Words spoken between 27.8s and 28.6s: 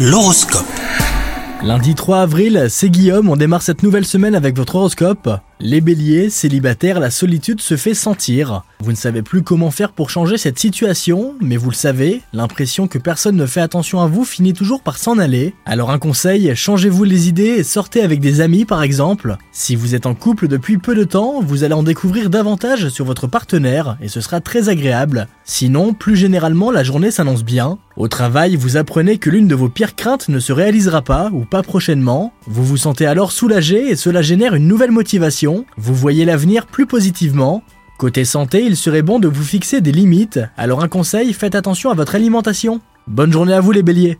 Au travail,